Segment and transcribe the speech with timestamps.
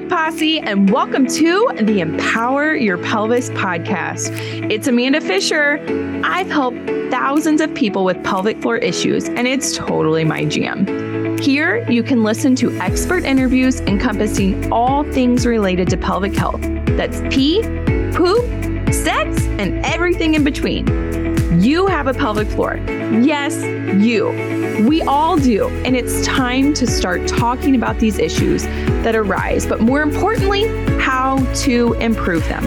[0.00, 4.30] Pelvic Posse, and welcome to the Empower Your Pelvis podcast.
[4.70, 5.78] It's Amanda Fisher.
[6.24, 6.78] I've helped
[7.10, 11.36] thousands of people with pelvic floor issues, and it's totally my jam.
[11.38, 16.62] Here, you can listen to expert interviews encompassing all things related to pelvic health
[16.96, 17.60] that's pee,
[18.14, 18.44] poop,
[18.94, 21.29] sex, and everything in between.
[21.52, 22.76] You have a pelvic floor.
[22.76, 23.56] Yes,
[24.00, 24.28] you.
[24.86, 25.68] We all do.
[25.84, 28.62] And it's time to start talking about these issues
[29.02, 30.68] that arise, but more importantly,
[31.00, 32.64] how to improve them.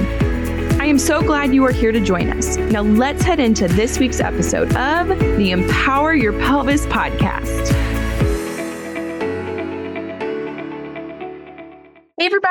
[0.82, 2.58] I am so glad you are here to join us.
[2.58, 7.93] Now, let's head into this week's episode of the Empower Your Pelvis podcast.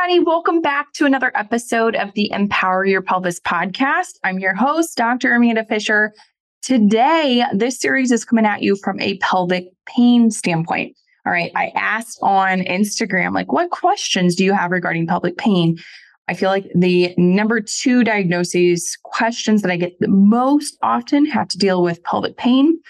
[0.03, 4.19] Everybody, welcome back to another episode of the Empower Your Pelvis podcast.
[4.25, 5.33] I'm your host, Dr.
[5.33, 6.13] Amanda Fisher.
[6.61, 10.97] Today, this series is coming at you from a pelvic pain standpoint.
[11.25, 11.53] All right.
[11.55, 15.79] I asked on Instagram, like, what questions do you have regarding pelvic pain?
[16.27, 21.47] I feel like the number two diagnoses questions that I get the most often have
[21.49, 22.81] to deal with pelvic pain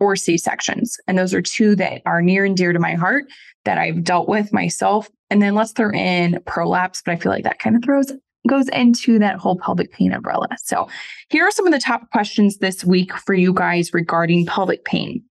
[0.00, 0.96] or C sections.
[1.06, 3.26] And those are two that are near and dear to my heart
[3.64, 5.08] that I've dealt with myself.
[5.30, 8.12] And then let's throw in prolapse, but I feel like that kind of throws
[8.46, 10.48] goes into that whole pelvic pain umbrella.
[10.58, 10.88] So
[11.28, 15.22] here are some of the top questions this week for you guys regarding pelvic pain.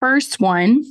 [0.00, 0.84] First one,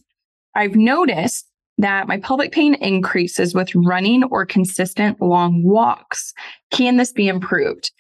[0.55, 1.47] I've noticed
[1.77, 6.33] that my pelvic pain increases with running or consistent long walks.
[6.71, 7.91] Can this be improved?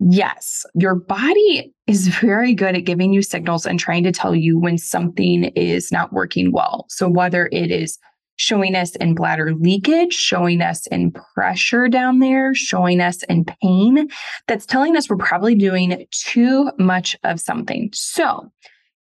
[0.00, 4.58] Yes, your body is very good at giving you signals and trying to tell you
[4.58, 6.86] when something is not working well.
[6.88, 7.98] So, whether it is
[8.36, 14.08] showing us in bladder leakage, showing us in pressure down there, showing us in pain,
[14.48, 17.90] that's telling us we're probably doing too much of something.
[17.92, 18.50] So,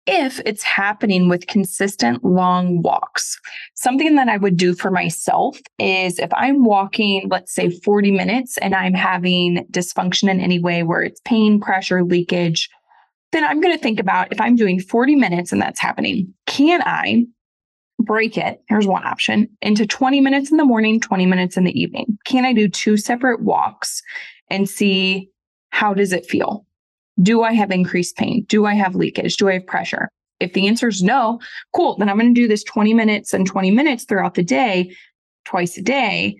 [0.06, 3.38] if it's happening with consistent long walks.
[3.74, 8.56] Something that I would do for myself is if I'm walking, let's say 40 minutes,
[8.58, 12.70] and I'm having dysfunction in any way where it's pain, pressure, leakage,
[13.32, 16.82] then I'm going to think about if I'm doing 40 minutes and that's happening, can
[16.82, 17.24] I
[17.98, 18.62] break it?
[18.68, 22.18] Here's one option into 20 minutes in the morning, 20 minutes in the evening.
[22.24, 24.02] Can I do two separate walks
[24.50, 25.28] and see
[25.70, 26.64] how does it feel?
[27.20, 28.44] Do I have increased pain?
[28.48, 29.36] Do I have leakage?
[29.36, 30.08] Do I have pressure?
[30.38, 31.40] If the answer is no,
[31.74, 31.96] cool.
[31.96, 34.94] Then I'm going to do this 20 minutes and 20 minutes throughout the day,
[35.44, 36.36] twice a day,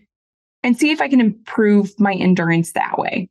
[0.63, 3.29] and see if I can improve my endurance that way.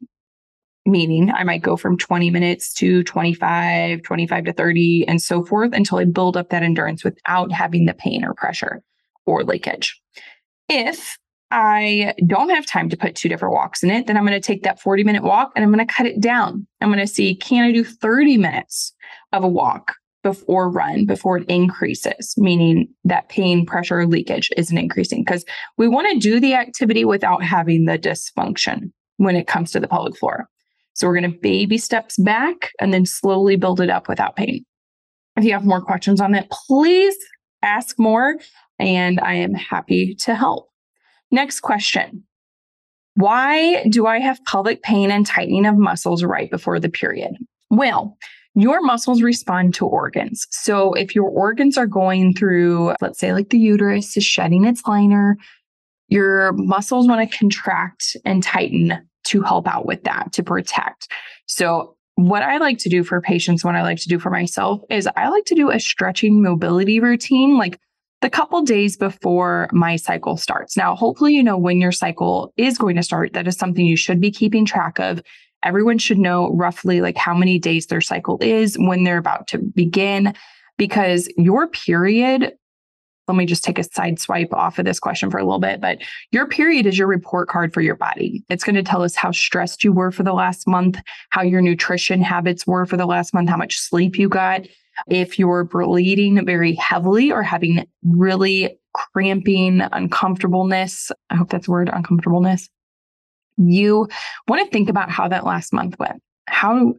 [0.88, 5.74] Meaning, I might go from 20 minutes to 25, 25 to 30, and so forth
[5.74, 8.84] until I build up that endurance without having the pain or pressure
[9.26, 10.00] or leakage.
[10.70, 11.18] If
[11.52, 14.46] I don't have time to put two different walks in it, then I'm going to
[14.46, 16.68] take that 40 minute walk and I'm going to cut it down.
[16.82, 18.94] I'm going to see can I do 30 minutes
[19.32, 25.24] of a walk before run before it increases, meaning that pain, pressure, leakage isn't increasing
[25.24, 25.46] because
[25.78, 29.88] we want to do the activity without having the dysfunction when it comes to the
[29.88, 30.50] pelvic floor.
[30.96, 34.66] So we're going to baby steps back and then slowly build it up without pain.
[35.38, 37.16] If you have more questions on that, please
[37.62, 38.38] ask more
[38.80, 40.70] and I am happy to help.
[41.32, 42.24] Next question.
[43.16, 47.36] Why do I have pelvic pain and tightening of muscles right before the period?
[47.70, 48.18] Well,
[48.56, 50.48] your muscles respond to organs.
[50.50, 54.86] So if your organs are going through, let's say, like the uterus is shedding its
[54.88, 55.38] liner,
[56.08, 61.12] your muscles want to contract and tighten to help out with that, to protect.
[61.48, 64.82] So what I like to do for patients, what I like to do for myself
[64.90, 67.80] is I like to do a stretching mobility routine, like
[68.22, 70.78] the couple days before my cycle starts.
[70.78, 73.34] Now, hopefully, you know when your cycle is going to start.
[73.34, 75.22] That is something you should be keeping track of.
[75.64, 79.58] Everyone should know roughly like how many days their cycle is when they're about to
[79.58, 80.34] begin,
[80.78, 82.54] because your period.
[83.28, 85.82] Let me just take a side swipe off of this question for a little bit,
[85.82, 86.00] but
[86.32, 88.44] your period is your report card for your body.
[88.50, 91.00] It's going to tell us how stressed you were for the last month,
[91.30, 94.66] how your nutrition habits were for the last month, how much sleep you got
[95.08, 101.90] if you're bleeding very heavily or having really cramping uncomfortableness, I hope that's the word
[101.92, 102.70] uncomfortableness,
[103.58, 104.08] you
[104.48, 106.22] want to think about how that last month went.
[106.48, 106.94] How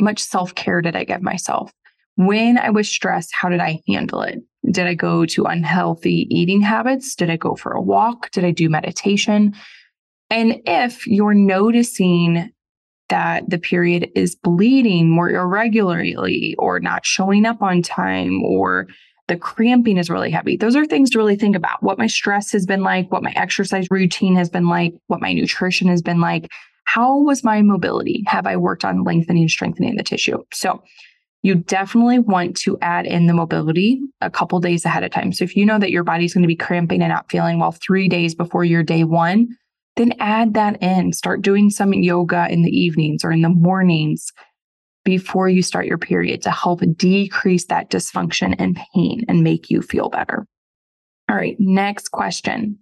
[0.00, 1.72] much self care did I give myself?
[2.16, 4.40] When I was stressed, how did I handle it?
[4.70, 7.14] Did I go to unhealthy eating habits?
[7.14, 8.30] Did I go for a walk?
[8.30, 9.54] Did I do meditation?
[10.30, 12.50] And if you're noticing
[13.08, 18.88] that the period is bleeding more irregularly or not showing up on time or
[19.28, 20.56] the cramping is really heavy.
[20.56, 21.82] Those are things to really think about.
[21.82, 25.32] What my stress has been like, what my exercise routine has been like, what my
[25.32, 26.48] nutrition has been like.
[26.84, 28.22] How was my mobility?
[28.28, 30.38] Have I worked on lengthening and strengthening the tissue?
[30.52, 30.82] So,
[31.46, 35.32] you definitely want to add in the mobility a couple days ahead of time.
[35.32, 37.72] So, if you know that your body's going to be cramping and not feeling well
[37.72, 39.48] three days before your day one,
[39.94, 41.12] then add that in.
[41.12, 44.32] Start doing some yoga in the evenings or in the mornings
[45.04, 49.80] before you start your period to help decrease that dysfunction and pain and make you
[49.80, 50.46] feel better.
[51.28, 52.76] All right, next question.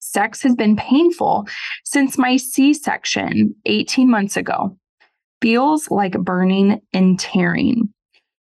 [0.00, 1.46] Sex has been painful
[1.84, 4.76] since my C section 18 months ago.
[5.40, 7.88] Feels like burning and tearing.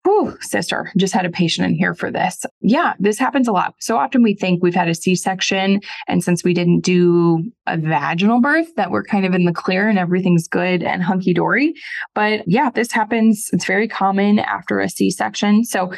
[0.04, 2.44] Whew, sister, just had a patient in here for this.
[2.60, 3.74] Yeah, this happens a lot.
[3.78, 5.80] So often we think we've had a C section.
[6.08, 9.88] And since we didn't do a vaginal birth, that we're kind of in the clear
[9.88, 11.74] and everything's good and hunky dory.
[12.16, 13.48] But yeah, this happens.
[13.52, 15.64] It's very common after a C section.
[15.64, 15.92] So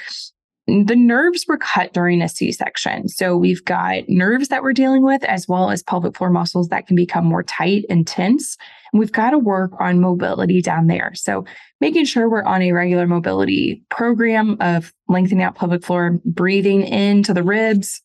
[0.66, 3.08] the nerves were cut during a C section.
[3.08, 6.86] So we've got nerves that we're dealing with, as well as pelvic floor muscles that
[6.86, 8.56] can become more tight and tense.
[8.92, 11.12] And we've got to work on mobility down there.
[11.14, 11.44] So
[11.80, 17.34] making sure we're on a regular mobility program of lengthening out pelvic floor, breathing into
[17.34, 18.00] the ribs.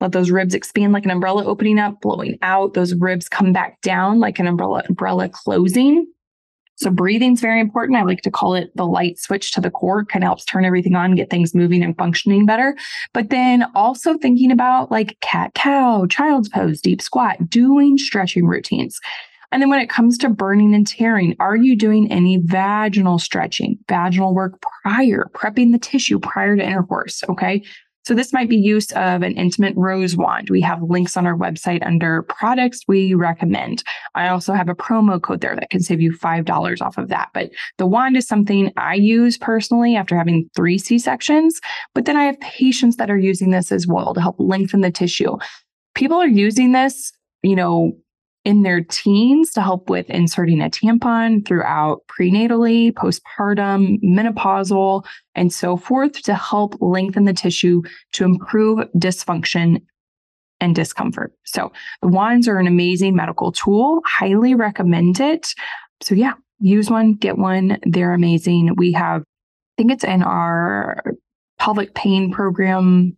[0.00, 2.74] Let those ribs expand like an umbrella opening up, blowing out.
[2.74, 6.06] Those ribs come back down like an umbrella, umbrella closing.
[6.76, 7.98] So breathing is very important.
[7.98, 10.64] I like to call it the light switch to the core, kind of helps turn
[10.64, 12.76] everything on, get things moving and functioning better.
[13.12, 19.00] But then also thinking about like cat cow, child's pose, deep squat, doing stretching routines.
[19.52, 23.78] And then when it comes to burning and tearing, are you doing any vaginal stretching,
[23.88, 27.22] vaginal work prior, prepping the tissue prior to intercourse?
[27.28, 27.62] Okay.
[28.06, 30.48] So this might be use of an intimate rose wand.
[30.48, 33.82] We have links on our website under products we recommend.
[34.14, 37.30] I also have a promo code there that can save you $5 off of that.
[37.34, 41.60] But the wand is something I use personally after having three C-sections,
[41.96, 44.92] but then I have patients that are using this as well to help lengthen the
[44.92, 45.36] tissue.
[45.96, 47.12] People are using this,
[47.42, 47.98] you know,
[48.46, 55.04] in their teens to help with inserting a tampon throughout prenatally, postpartum, menopausal,
[55.34, 57.82] and so forth to help lengthen the tissue
[58.12, 59.82] to improve dysfunction
[60.60, 61.32] and discomfort.
[61.44, 61.72] So
[62.02, 64.00] the wands are an amazing medical tool.
[64.06, 65.52] Highly recommend it.
[66.00, 67.78] So yeah, use one, get one.
[67.82, 68.76] They're amazing.
[68.76, 71.02] We have, I think it's in our
[71.58, 73.16] pelvic pain program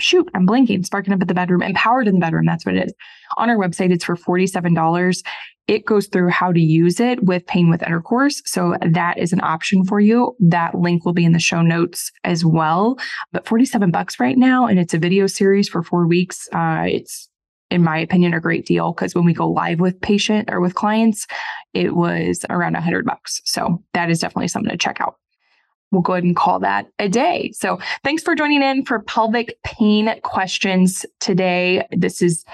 [0.00, 2.46] shoot, I'm blanking, sparking up at the bedroom, empowered in the bedroom.
[2.46, 2.94] That's what it is.
[3.36, 5.22] On our website, it's for $47.
[5.68, 8.42] It goes through how to use it with pain with intercourse.
[8.44, 10.34] So that is an option for you.
[10.40, 12.98] That link will be in the show notes as well.
[13.32, 14.66] But 47 bucks right now.
[14.66, 16.48] And it's a video series for four weeks.
[16.52, 17.28] Uh, it's
[17.70, 20.74] in my opinion, a great deal because when we go live with patient or with
[20.74, 21.26] clients,
[21.72, 23.40] it was around a hundred bucks.
[23.44, 25.16] So that is definitely something to check out
[25.90, 27.52] we'll go ahead and call that a day.
[27.54, 31.86] So thanks for joining in for pelvic pain questions today.
[31.90, 32.44] This is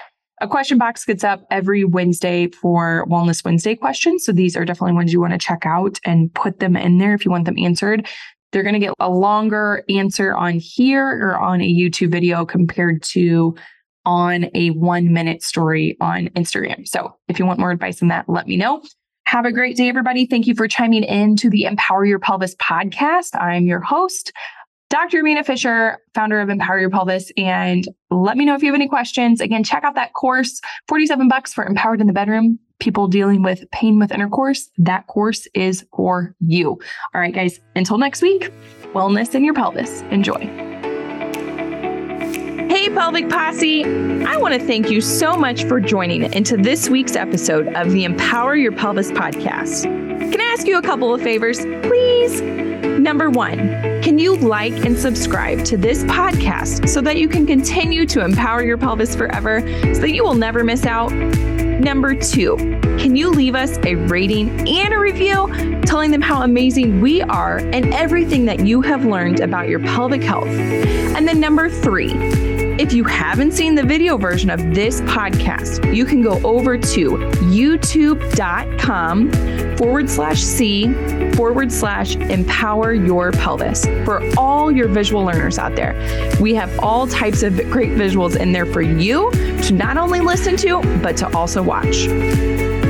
[0.40, 4.24] a question box gets up every Wednesday for Wellness Wednesday questions.
[4.24, 7.14] So these are definitely ones you want to check out and put them in there
[7.14, 8.06] if you want them answered.
[8.52, 13.02] They're going to get a longer answer on here or on a YouTube video compared
[13.04, 13.54] to
[14.04, 16.86] on a one minute story on Instagram.
[16.86, 18.82] So if you want more advice on that, let me know.
[19.26, 20.24] Have a great day, everybody.
[20.24, 23.34] Thank you for chiming in to the Empower Your Pelvis podcast.
[23.34, 24.32] I'm your host,
[24.88, 25.18] Dr.
[25.18, 27.32] Amanda Fisher, founder of Empower Your Pelvis.
[27.36, 29.40] And let me know if you have any questions.
[29.40, 33.68] Again, check out that course 47 bucks for Empowered in the Bedroom, people dealing with
[33.72, 34.70] pain with intercourse.
[34.78, 36.78] That course is for you.
[37.12, 38.52] All right, guys, until next week,
[38.94, 40.02] wellness in your pelvis.
[40.02, 40.65] Enjoy.
[42.86, 43.84] Hey, Pelvic Posse!
[43.84, 48.04] I want to thank you so much for joining into this week's episode of the
[48.04, 49.82] Empower Your Pelvis podcast.
[49.82, 52.40] Can I ask you a couple of favors, please?
[53.00, 53.58] Number one,
[54.02, 58.62] can you like and subscribe to this podcast so that you can continue to empower
[58.62, 59.62] your pelvis forever
[59.92, 61.12] so that you will never miss out?
[61.12, 62.56] Number two,
[63.00, 67.58] can you leave us a rating and a review telling them how amazing we are
[67.58, 70.46] and everything that you have learned about your pelvic health?
[70.46, 76.04] And then number three, if you haven't seen the video version of this podcast, you
[76.04, 77.12] can go over to
[77.46, 79.32] youtube.com
[79.76, 80.92] forward slash C
[81.32, 85.94] forward slash empower your pelvis for all your visual learners out there.
[86.40, 90.56] We have all types of great visuals in there for you to not only listen
[90.58, 92.06] to, but to also watch.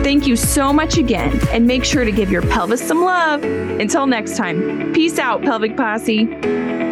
[0.02, 3.43] Thank you so much again, and make sure to give your pelvis some love.
[3.43, 6.86] Until next time, peace out, Pelvic Posse.